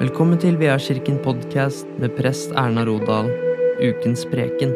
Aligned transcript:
Velkommen 0.00 0.38
til 0.40 0.54
Veakirken 0.56 1.18
podkast 1.20 1.84
med 2.00 2.14
prest 2.16 2.54
Erna 2.56 2.86
Rodal, 2.88 3.26
ukens 3.84 4.22
preken. 4.30 4.70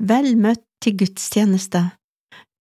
Vel 0.00 0.30
møtt 0.40 0.62
til 0.80 0.94
gudstjeneste. 1.02 1.82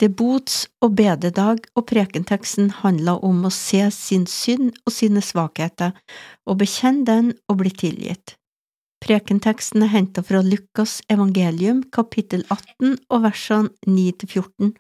Det 0.04 0.10
bots- 0.20 0.66
og 0.84 0.98
bededag, 0.98 1.62
og 1.80 1.86
prekenteksten 1.88 2.74
handler 2.82 3.24
om 3.24 3.46
å 3.48 3.52
se 3.56 3.86
sin 3.96 4.26
synd 4.28 4.74
og 4.84 4.92
sine 4.92 5.24
svakheter, 5.24 5.94
og 6.44 6.60
bekjenne 6.60 7.08
den 7.08 7.30
og 7.48 7.62
bli 7.62 7.72
tilgitt. 7.72 8.36
Prekenteksten 9.00 9.86
er 9.88 9.94
hentet 9.94 10.28
fra 10.28 10.42
Lukas 10.44 10.98
evangelium 11.08 11.86
kapittel 11.96 12.44
18 12.50 12.98
og 13.08 13.24
versene 13.30 13.72
9–14, 13.88 14.76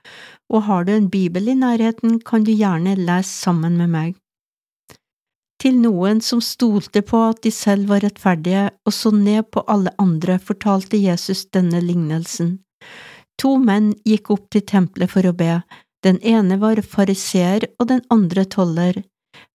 og 0.51 0.67
har 0.67 0.83
du 0.83 0.91
en 0.97 1.07
bibel 1.07 1.47
i 1.47 1.55
nærheten, 1.55 2.19
kan 2.19 2.43
du 2.43 2.51
gjerne 2.51 2.97
lese 2.99 3.31
sammen 3.31 3.79
med 3.79 3.95
meg. 3.95 4.19
Til 5.63 5.77
noen 5.79 6.19
som 6.19 6.41
stolte 6.43 6.99
på 7.07 7.21
at 7.29 7.37
de 7.45 7.51
selv 7.55 7.87
var 7.87 8.01
rettferdige 8.03 8.65
og 8.83 8.91
så 8.91 9.13
ned 9.15 9.45
på 9.55 9.63
alle 9.71 9.93
andre, 10.01 10.35
fortalte 10.35 10.99
Jesus 10.99 11.45
denne 11.55 11.79
lignelsen. 11.79 12.57
To 13.39 13.55
menn 13.63 13.93
gikk 14.03 14.33
opp 14.35 14.49
til 14.51 14.65
tempelet 14.67 15.13
for 15.13 15.23
å 15.23 15.31
be, 15.31 15.61
den 16.03 16.19
ene 16.19 16.59
var 16.59 16.83
fariseer 16.83 17.69
og 17.79 17.87
den 17.93 18.03
andre 18.11 18.43
toller. 18.43 18.99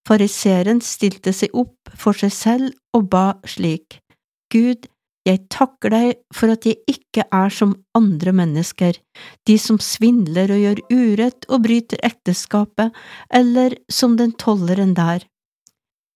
Fariseeren 0.08 0.80
stilte 0.80 1.34
seg 1.36 1.52
opp 1.52 1.92
for 1.92 2.16
seg 2.16 2.32
selv 2.32 2.96
og 2.96 3.10
ba 3.12 3.26
slik. 3.44 4.00
Gud, 4.48 4.88
jeg 5.28 5.44
takker 5.52 5.92
deg 5.92 6.20
for 6.32 6.56
at 6.56 6.64
jeg 6.64 6.80
ikke 6.88 7.28
er 7.28 7.52
som 7.52 7.76
andre 7.92 8.32
mennesker, 8.32 8.96
de 9.44 9.60
som 9.60 9.76
svindler 9.76 10.56
og 10.56 10.64
gjør 10.64 10.86
urett 10.88 11.50
og 11.52 11.66
bryter 11.68 12.00
ekteskapet, 12.00 12.96
eller 13.28 13.76
som 13.92 14.16
den 14.16 14.32
tolleren 14.40 14.96
der. 14.96 15.28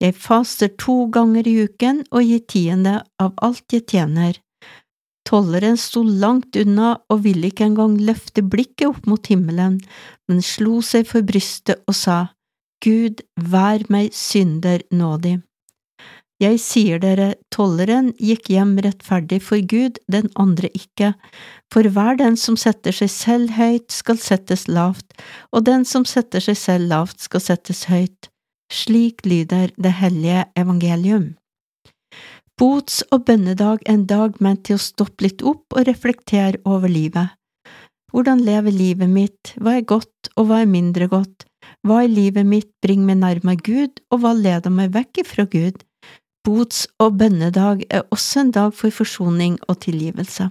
Jeg 0.03 0.17
faster 0.19 0.71
to 0.83 1.07
ganger 1.15 1.47
i 1.47 1.61
uken 1.69 2.03
og 2.11 2.27
gir 2.27 2.43
tiende 2.51 2.97
av 3.23 3.37
alt 3.39 3.71
jeg 3.71 3.87
tjener. 3.93 4.41
Tolleren 5.29 5.79
sto 5.79 6.03
langt 6.03 6.59
unna 6.59 6.97
og 7.13 7.23
ville 7.27 7.53
ikke 7.53 7.69
engang 7.69 7.95
løfte 8.03 8.43
blikket 8.43 8.89
opp 8.89 9.07
mot 9.07 9.31
himmelen, 9.31 9.79
men 10.27 10.43
slo 10.43 10.81
seg 10.83 11.07
for 11.07 11.23
brystet 11.23 11.85
og 11.87 11.95
sa, 11.95 12.19
Gud, 12.83 13.23
vær 13.39 13.87
meg 13.95 14.11
synder 14.19 14.83
nådig. 14.91 15.39
Jeg 16.43 16.59
sier 16.59 16.99
dere, 16.99 17.37
tolleren 17.55 18.09
gikk 18.19 18.49
hjem 18.51 18.75
rettferdig 18.83 19.39
for 19.47 19.63
Gud, 19.71 20.01
den 20.11 20.27
andre 20.35 20.73
ikke, 20.75 21.13
for 21.71 21.87
hver 21.87 22.19
den 22.19 22.35
som 22.35 22.59
setter 22.59 22.91
seg 22.97 23.13
selv 23.15 23.55
høyt, 23.55 23.87
skal 23.95 24.19
settes 24.19 24.67
lavt, 24.67 25.15
og 25.55 25.69
den 25.71 25.87
som 25.87 26.03
setter 26.03 26.43
seg 26.43 26.59
selv 26.59 26.91
lavt, 26.91 27.23
skal 27.23 27.47
settes 27.47 27.87
høyt. 27.87 28.32
Slik 28.73 29.27
lyder 29.29 29.71
det 29.77 29.93
hellige 30.01 30.47
evangelium. 30.57 31.35
Bots- 32.57 33.03
og 33.13 33.27
bønnedag 33.27 33.83
er 33.85 33.93
en 33.93 34.07
dag 34.09 34.39
ment 34.41 34.65
til 34.65 34.79
å 34.79 34.83
stoppe 34.83 35.27
litt 35.27 35.43
opp 35.45 35.77
og 35.77 35.89
reflektere 35.89 36.61
over 36.65 36.89
livet. 36.89 37.35
Hvordan 38.13 38.41
lever 38.45 38.73
livet 38.73 39.09
mitt, 39.13 39.53
hva 39.61 39.77
er 39.79 39.89
godt 39.89 40.33
og 40.37 40.49
hva 40.49 40.63
er 40.63 40.73
mindre 40.73 41.09
godt, 41.09 41.47
hva 41.85 42.03
i 42.05 42.11
livet 42.13 42.49
mitt 42.49 42.71
bringer 42.85 43.09
meg 43.09 43.21
nærmere 43.21 43.61
Gud, 43.65 44.01
og 44.13 44.23
hva 44.23 44.33
leder 44.37 44.73
meg 44.73 44.93
vekk 44.97 45.23
fra 45.29 45.47
Gud? 45.49 45.85
Bots- 46.45 46.89
og 47.01 47.17
bønnedag 47.21 47.85
er 47.91 48.09
også 48.11 48.43
en 48.43 48.57
dag 48.57 48.75
for 48.75 48.95
forsoning 48.95 49.61
og 49.69 49.81
tilgivelse. 49.85 50.49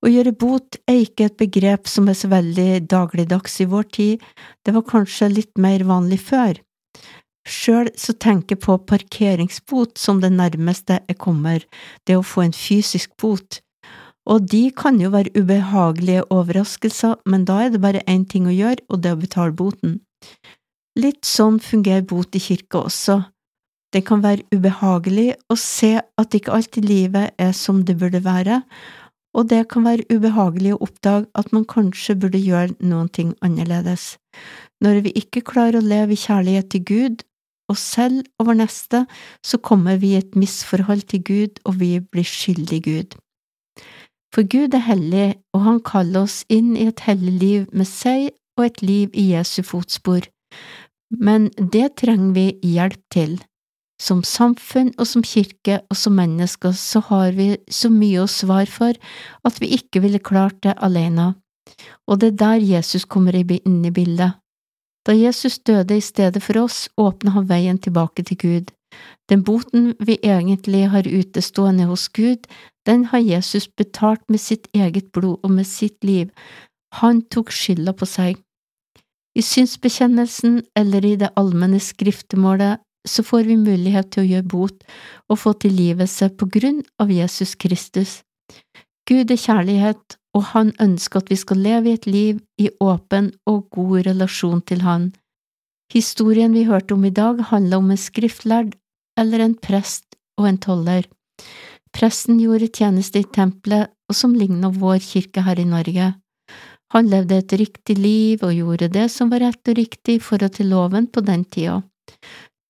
Å 0.00 0.08
gjøre 0.08 0.32
bot 0.32 0.78
er 0.88 1.02
ikke 1.02 1.26
et 1.28 1.36
begrep 1.40 1.90
som 1.90 2.08
er 2.08 2.16
så 2.16 2.30
veldig 2.32 2.86
dagligdags 2.88 3.60
i 3.60 3.68
vår 3.68 3.88
tid, 3.92 4.26
det 4.64 4.74
var 4.74 4.86
kanskje 4.88 5.28
litt 5.28 5.58
mer 5.60 5.84
vanlig 5.84 6.22
før. 6.24 6.56
Sjøl 7.50 7.90
så 7.98 8.14
tenker 8.14 8.54
jeg 8.54 8.62
på 8.62 8.76
parkeringsbot 8.86 9.98
som 9.98 10.20
det 10.22 10.30
nærmeste 10.36 11.00
jeg 11.08 11.18
kommer 11.18 11.64
det 12.06 12.18
å 12.18 12.26
få 12.26 12.44
en 12.46 12.54
fysisk 12.54 13.16
bot, 13.20 13.58
og 14.30 14.46
de 14.52 14.68
kan 14.76 15.00
jo 15.02 15.10
være 15.14 15.32
ubehagelige 15.34 16.28
overraskelser, 16.30 17.18
men 17.26 17.46
da 17.48 17.64
er 17.64 17.74
det 17.74 17.82
bare 17.82 18.04
én 18.06 18.26
ting 18.28 18.46
å 18.46 18.54
gjøre, 18.54 18.84
og 18.88 19.02
det 19.02 19.10
er 19.10 19.18
å 19.18 19.24
betale 19.24 19.56
boten. 19.56 19.98
Litt 21.00 21.24
sånn 21.26 21.58
fungerer 21.64 22.06
bot 22.06 22.36
i 22.36 22.42
kirka 22.42 22.84
også. 22.84 23.20
Det 23.90 24.04
kan 24.06 24.22
være 24.22 24.46
ubehagelig 24.54 25.32
å 25.50 25.56
se 25.58 25.96
at 25.98 26.34
ikke 26.36 26.54
alt 26.54 26.78
i 26.78 26.84
livet 26.84 27.34
er 27.42 27.54
som 27.56 27.82
det 27.86 27.96
burde 27.98 28.22
være, 28.22 28.60
og 29.34 29.46
det 29.50 29.64
kan 29.70 29.86
være 29.86 30.06
ubehagelig 30.10 30.74
å 30.74 30.82
oppdage 30.86 31.26
at 31.38 31.50
man 31.54 31.66
kanskje 31.66 32.16
burde 32.18 32.38
gjøre 32.38 32.74
noen 32.82 33.10
ting 33.14 33.34
annerledes. 33.46 34.16
Når 34.82 35.02
vi 35.06 35.14
ikke 35.22 35.42
klarer 35.46 35.78
å 35.78 35.86
leve 35.86 36.14
i 36.14 36.22
kjærlighet 36.22 36.70
til 36.72 36.86
Gud, 36.86 37.24
oss 37.72 37.82
selv 37.96 38.24
og 38.38 38.50
vår 38.50 38.60
neste, 38.62 39.04
så 39.44 39.58
kommer 39.58 40.00
vi 40.02 40.14
i 40.14 40.20
et 40.20 40.36
misforhold 40.38 41.06
til 41.12 41.24
Gud, 41.24 41.60
og 41.64 41.80
vi 41.80 41.98
blir 42.00 42.26
skyldig 42.26 42.80
Gud. 42.86 43.18
For 44.34 44.46
Gud 44.46 44.74
er 44.74 44.86
hellig, 44.86 45.28
og 45.54 45.64
han 45.66 45.80
kaller 45.82 46.26
oss 46.26 46.42
inn 46.48 46.76
i 46.76 46.86
et 46.90 47.02
hellig 47.06 47.34
liv 47.40 47.62
med 47.74 47.88
seg 47.88 48.30
og 48.58 48.66
et 48.68 48.82
liv 48.82 49.14
i 49.18 49.30
Jesu 49.32 49.62
fotspor, 49.66 50.28
men 51.10 51.48
det 51.58 51.96
trenger 51.98 52.34
vi 52.36 52.74
hjelp 52.76 53.00
til. 53.10 53.38
Som 54.00 54.22
samfunn 54.24 54.94
og 54.96 55.04
som 55.08 55.24
kirke 55.26 55.80
og 55.90 55.98
som 55.98 56.14
mennesker 56.16 56.72
så 56.72 57.02
har 57.10 57.34
vi 57.36 57.50
så 57.68 57.90
mye 57.92 58.22
å 58.22 58.30
svare 58.30 58.70
for 58.70 58.96
at 59.44 59.60
vi 59.60 59.74
ikke 59.76 60.00
ville 60.06 60.22
klart 60.24 60.62
det 60.64 60.78
alene, 60.80 61.34
og 62.08 62.22
det 62.22 62.32
er 62.32 62.40
der 62.44 62.68
Jesus 62.70 63.04
kommer 63.04 63.36
inn 63.36 63.84
i 63.84 63.92
bildet. 63.92 64.39
Da 65.06 65.14
Jesus 65.16 65.58
døde 65.58 65.96
i 65.96 66.04
stedet 66.04 66.42
for 66.42 66.58
oss, 66.60 66.88
åpna 66.96 67.30
han 67.36 67.48
veien 67.48 67.78
tilbake 67.78 68.22
til 68.22 68.36
Gud. 68.36 68.70
Den 69.30 69.44
boten 69.46 69.94
vi 70.00 70.18
egentlig 70.22 70.88
har 70.90 71.06
utestående 71.06 71.86
hos 71.86 72.08
Gud, 72.08 72.46
den 72.86 73.04
har 73.12 73.18
Jesus 73.18 73.68
betalt 73.68 74.22
med 74.28 74.40
sitt 74.40 74.68
eget 74.74 75.12
blod 75.12 75.38
og 75.42 75.50
med 75.50 75.64
sitt 75.64 76.04
liv. 76.04 76.30
Han 77.00 77.22
tok 77.22 77.52
skylda 77.54 77.94
på 77.94 78.08
seg. 78.08 78.40
I 79.38 79.42
synsbekjennelsen 79.46 80.62
eller 80.76 81.06
i 81.06 81.16
det 81.16 81.30
allmenne 81.38 81.78
skriftemålet 81.80 82.82
så 83.08 83.22
får 83.22 83.46
vi 83.48 83.56
mulighet 83.56 84.10
til 84.12 84.24
å 84.24 84.30
gjøre 84.30 84.50
bot 84.52 84.82
og 85.30 85.38
få 85.38 85.54
tilgivelse 85.62 86.32
på 86.36 86.48
grunn 86.50 86.82
av 87.00 87.12
Jesus 87.14 87.54
Kristus. 87.54 88.20
Gud 89.08 89.30
er 89.30 89.40
kjærlighet, 89.40 90.18
og 90.36 90.44
han 90.52 90.72
ønsker 90.82 91.22
at 91.22 91.30
vi 91.32 91.38
skal 91.38 91.62
leve 91.64 91.90
i 91.90 91.96
et 91.98 92.06
liv 92.06 92.38
i 92.58 92.70
åpen 92.80 93.32
og 93.50 93.66
god 93.74 94.06
relasjon 94.06 94.62
til 94.62 94.84
han. 94.86 95.10
Historien 95.92 96.54
vi 96.54 96.68
hørte 96.68 96.94
om 96.94 97.04
i 97.04 97.10
dag, 97.10 97.40
handler 97.50 97.82
om 97.82 97.90
en 97.90 97.98
skriftlærd 97.98 98.76
eller 99.18 99.42
en 99.42 99.56
prest 99.58 100.16
og 100.38 100.46
en 100.48 100.60
toller. 100.62 101.08
Presten 101.90 102.38
gjorde 102.38 102.70
tjeneste 102.70 103.18
i 103.18 103.26
tempelet, 103.34 103.90
og 104.10 104.14
som 104.14 104.34
lignet 104.34 104.78
vår 104.78 105.00
kirke 105.02 105.42
her 105.46 105.58
i 105.58 105.66
Norge. 105.66 106.12
Han 106.94 107.10
levde 107.10 107.38
et 107.38 107.52
riktig 107.58 107.96
liv 107.98 108.42
og 108.42 108.54
gjorde 108.54 108.90
det 108.90 109.08
som 109.14 109.30
var 109.30 109.42
rett 109.44 109.70
og 109.70 109.78
riktig 109.78 110.18
i 110.18 110.22
forhold 110.22 110.56
til 110.56 110.70
loven 110.70 111.06
på 111.10 111.22
den 111.26 111.44
tida. 111.46 111.80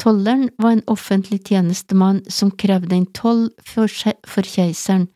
Tolleren 0.01 0.49
var 0.61 0.77
en 0.77 0.87
offentlig 0.89 1.43
tjenestemann 1.49 2.23
som 2.29 2.53
krevde 2.53 2.97
en 2.97 3.09
toll 3.17 3.49
for, 3.65 3.89
for 3.89 4.49
keiseren, 4.49 5.09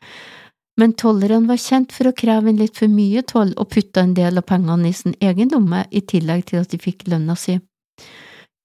men 0.81 0.95
tolleren 0.99 1.47
var 1.47 1.61
kjent 1.61 1.93
for 1.95 2.11
å 2.11 2.17
kreve 2.17 2.51
inn 2.51 2.59
litt 2.59 2.79
for 2.81 2.91
mye 2.91 3.23
toll 3.31 3.53
og 3.55 3.71
putta 3.75 4.03
en 4.03 4.15
del 4.17 4.41
av 4.41 4.47
pengene 4.49 4.91
i 4.91 4.97
sin 4.97 5.15
egen 5.21 5.53
lomme 5.55 5.85
i 5.91 6.03
tillegg 6.03 6.49
til 6.51 6.63
at 6.65 6.73
de 6.73 6.81
fikk 6.83 7.07
lønna 7.11 7.37
si. 7.39 7.61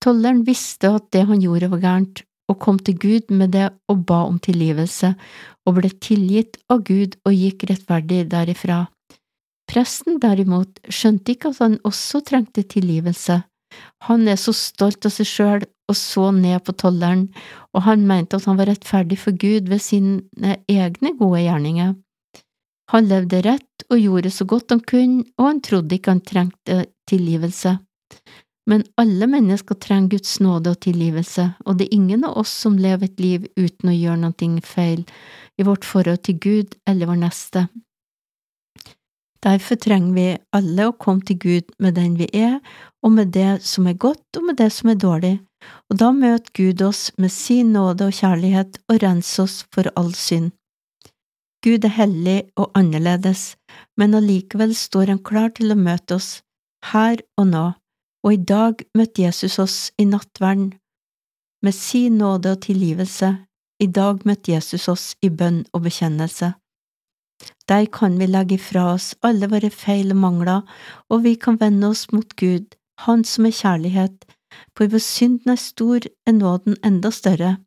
Tolleren 0.01 0.45
visste 0.47 0.93
at 0.95 1.09
det 1.13 1.25
han 1.29 1.41
gjorde 1.43 1.69
var 1.73 1.83
gærent, 1.83 2.23
og 2.49 2.57
kom 2.63 2.79
til 2.81 2.97
Gud 2.97 3.29
med 3.29 3.51
det 3.53 3.67
og 3.91 4.05
ba 4.09 4.23
om 4.25 4.39
tilgivelse, 4.41 5.11
og 5.67 5.75
ble 5.77 5.91
tilgitt 6.01 6.57
av 6.71 6.81
Gud 6.87 7.19
og 7.27 7.35
gikk 7.35 7.67
rettferdig 7.69 8.23
derifra. 8.31 8.87
Presten 9.69 10.17
derimot 10.23 10.79
skjønte 10.89 11.35
ikke 11.35 11.51
at 11.51 11.59
han 11.61 11.77
også 11.85 12.23
trengte 12.25 12.63
tilgivelse. 12.65 13.43
Han 14.09 14.25
er 14.27 14.39
så 14.41 14.55
stolt 14.57 15.05
av 15.05 15.13
seg 15.13 15.29
sjøl 15.29 15.67
og 15.89 15.97
så 15.97 16.29
ned 16.35 16.61
på 16.65 16.75
tolleren, 16.77 17.27
og 17.73 17.83
han 17.87 18.05
mente 18.07 18.37
at 18.37 18.45
han 18.49 18.59
var 18.59 18.69
rettferdig 18.69 19.17
for 19.21 19.35
Gud 19.37 19.69
ved 19.71 19.81
sine 19.83 20.57
egne 20.69 21.15
gode 21.17 21.41
gjerninger. 21.43 21.95
Han 22.93 23.09
levde 23.09 23.41
rett 23.45 23.85
og 23.89 24.01
gjorde 24.01 24.31
så 24.33 24.45
godt 24.49 24.73
han 24.73 24.81
kunne, 24.81 25.23
og 25.37 25.45
han 25.45 25.61
trodde 25.65 25.97
ikke 25.97 26.15
han 26.15 26.25
trengte 26.25 26.83
tilgivelse. 27.09 27.75
Men 28.69 28.83
alle 29.01 29.25
mennesker 29.29 29.77
trenger 29.81 30.13
Guds 30.13 30.39
nåde 30.45 30.73
og 30.73 30.81
tilgivelse, 30.85 31.45
og 31.65 31.77
det 31.77 31.87
er 31.87 31.97
ingen 31.97 32.25
av 32.27 32.37
oss 32.37 32.51
som 32.65 32.77
lever 32.77 33.09
et 33.09 33.21
liv 33.21 33.45
uten 33.57 33.89
å 33.89 33.97
gjøre 33.97 34.21
noe 34.23 34.65
feil 34.65 35.05
i 35.57 35.65
vårt 35.65 35.85
forhold 35.85 36.21
til 36.25 36.37
Gud 36.41 36.75
eller 36.85 37.09
vår 37.09 37.21
neste. 37.25 37.65
Derfor 39.43 39.79
trenger 39.79 40.15
vi 40.15 40.27
alle 40.55 40.89
å 40.89 40.95
komme 40.99 41.23
til 41.25 41.39
Gud 41.39 41.71
med 41.79 41.95
den 41.95 42.17
vi 42.19 42.27
er, 42.35 42.59
og 43.03 43.13
med 43.15 43.31
det 43.35 43.61
som 43.63 43.87
er 43.87 43.95
godt 43.95 44.39
og 44.39 44.49
med 44.49 44.59
det 44.59 44.67
som 44.75 44.91
er 44.91 44.99
dårlig, 44.99 45.35
og 45.89 45.99
da 46.01 46.11
møter 46.15 46.51
Gud 46.55 46.83
oss 46.83 47.09
med 47.17 47.31
sin 47.31 47.71
nåde 47.75 48.09
og 48.09 48.17
kjærlighet 48.19 48.81
og 48.89 49.01
renser 49.03 49.45
oss 49.45 49.61
for 49.73 49.87
all 49.95 50.11
synd. 50.15 50.51
Gud 51.63 51.87
er 51.87 51.95
hellig 51.95 52.39
og 52.59 52.71
annerledes, 52.79 53.55
men 53.99 54.15
allikevel 54.15 54.75
står 54.75 55.13
han 55.13 55.23
klar 55.23 55.51
til 55.55 55.71
å 55.71 55.79
møte 55.79 56.19
oss, 56.19 56.39
her 56.91 57.19
og 57.39 57.51
nå 57.51 57.65
og 58.23 58.33
i 58.33 58.41
dag 58.51 58.81
møtte 58.97 59.23
Jesus 59.23 59.59
oss 59.59 59.77
i 59.97 60.05
nattverden, 60.05 60.73
med 61.63 61.75
sin 61.75 62.17
nåde 62.17 62.55
og 62.55 62.61
tilgivelse. 62.67 63.35
I 63.79 63.87
dag 63.87 64.25
møtte 64.27 64.51
Jesus 64.51 64.87
oss 64.91 65.05
i 65.23 65.29
bønn 65.29 65.63
og 65.73 65.85
bekjennelse. 65.87 66.53
Der 67.69 67.85
kan 67.85 68.17
vi 68.17 68.25
legge 68.25 68.57
fra 68.57 68.87
oss 68.95 69.11
alle 69.21 69.45
våre 69.51 69.69
feil 69.69 70.09
og 70.15 70.17
mangler, 70.23 70.61
og 71.09 71.21
vi 71.25 71.35
kan 71.37 71.59
vende 71.61 71.91
oss 71.93 72.07
mot 72.11 72.35
Gud, 72.35 72.75
Han 73.05 73.23
som 73.23 73.45
er 73.45 73.55
kjærlighet, 73.55 74.25
for 74.75 74.89
hvor 74.91 74.99
synden 74.99 75.53
er 75.53 75.61
stor, 75.61 76.03
er 76.27 76.33
nåden 76.35 76.75
enda 76.83 77.11
større. 77.15 77.57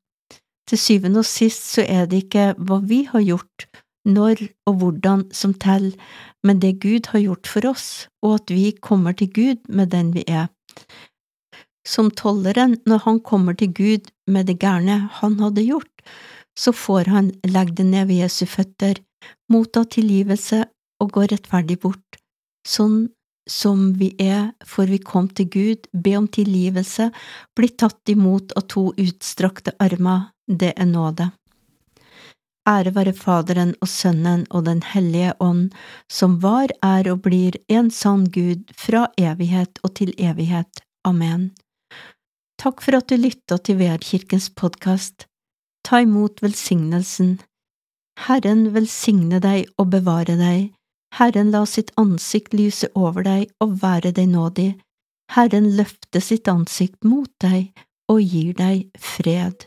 Til 0.69 0.79
syvende 0.79 1.23
og 1.23 1.25
sist 1.25 1.71
så 1.75 1.85
er 1.89 2.07
det 2.07 2.25
ikke 2.27 2.51
hva 2.59 2.81
vi 2.85 3.05
har 3.09 3.23
gjort, 3.25 3.67
når 4.05 4.43
og 4.67 4.75
hvordan 4.83 5.23
som 5.33 5.55
teller, 5.55 5.95
men 6.43 6.61
det 6.61 6.83
Gud 6.83 7.09
har 7.15 7.23
gjort 7.23 7.47
for 7.47 7.69
oss, 7.71 8.09
og 8.23 8.35
at 8.41 8.51
vi 8.51 8.73
kommer 8.83 9.13
til 9.13 9.31
Gud 9.33 9.63
med 9.69 9.95
den 9.95 10.13
vi 10.13 10.25
er. 10.27 10.51
Som 11.87 12.11
tolleren, 12.11 12.77
når 12.87 13.07
han 13.07 13.21
kommer 13.21 13.55
til 13.55 13.73
Gud 13.75 14.11
med 14.27 14.47
det 14.47 14.59
gærne 14.59 15.09
han 15.23 15.39
hadde 15.41 15.65
gjort, 15.65 16.05
så 16.59 16.73
får 16.73 17.09
han 17.09 17.33
legge 17.49 17.79
det 17.81 17.87
ned 17.87 18.07
ved 18.07 18.23
Jesu 18.23 18.45
føtter, 18.47 19.01
motta 19.53 19.85
tilgivelse 19.85 20.65
og 21.03 21.13
gå 21.17 21.27
rettferdig 21.33 21.81
bort. 21.83 22.19
Sånn 22.69 23.11
som 23.51 23.93
vi 23.99 24.13
er, 24.23 24.53
for 24.65 24.87
vi 24.87 25.01
kom 25.03 25.29
til 25.29 25.49
Gud, 25.51 25.87
be 25.93 26.15
om 26.17 26.29
tilgivelse, 26.31 27.11
bli 27.57 27.69
tatt 27.75 28.09
imot 28.09 28.55
av 28.59 28.69
to 28.71 28.91
utstrakte 28.95 29.75
armer, 29.83 30.31
det 30.47 30.75
er 30.77 30.87
nåde. 30.87 31.33
Ære 32.69 32.93
være 32.95 33.13
Faderen 33.19 33.73
og 33.83 33.91
Sønnen 33.91 34.45
og 34.55 34.69
Den 34.69 34.85
hellige 34.87 35.35
ånd, 35.43 35.73
som 36.07 36.39
var, 36.43 36.71
er 36.83 37.11
og 37.11 37.25
blir 37.25 37.59
en 37.69 37.91
sann 37.91 38.29
Gud 38.31 38.71
fra 38.79 39.09
evighet 39.19 39.83
og 39.83 39.97
til 39.99 40.15
evighet. 40.15 40.85
Amen. 41.05 41.51
Takk 42.63 42.85
for 42.85 42.95
at 42.95 43.11
du 43.11 43.19
lytta 43.19 43.59
til 43.59 43.81
VR-kirkens 43.81 44.53
podkast. 44.55 45.27
Ta 45.83 46.05
imot 46.05 46.39
velsignelsen. 46.45 47.41
Herren 48.19 48.73
velsigne 48.75 49.41
deg 49.43 49.69
og 49.79 49.91
bevare 49.95 50.37
deg. 50.39 50.71
Herren 51.19 51.51
la 51.53 51.65
sitt 51.69 51.91
ansikt 52.01 52.55
lyse 52.57 52.89
over 52.95 53.25
deg 53.27 53.51
og 53.61 53.81
være 53.83 54.13
deg 54.17 54.31
nådig. 54.33 54.71
Herren 55.33 55.73
løfte 55.77 56.21
sitt 56.21 56.49
ansikt 56.49 57.05
mot 57.05 57.31
deg 57.41 57.73
og 58.13 58.21
gir 58.21 58.53
deg 58.57 58.89
fred. 58.99 59.67